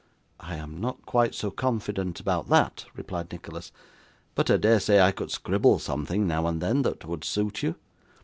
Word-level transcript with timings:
'I 0.39 0.55
am 0.55 0.81
not 0.81 1.05
quite 1.05 1.35
so 1.35 1.51
confident 1.51 2.19
about 2.19 2.49
that,' 2.49 2.85
replied 2.95 3.31
Nicholas. 3.31 3.71
'But 4.33 4.49
I 4.49 4.57
dare 4.57 4.79
say 4.79 4.99
I 4.99 5.11
could 5.11 5.29
scribble 5.29 5.77
something 5.77 6.25
now 6.27 6.47
and 6.47 6.59
then, 6.59 6.81
that 6.81 7.05
would 7.05 7.23
suit 7.23 7.61
you. 7.61 7.75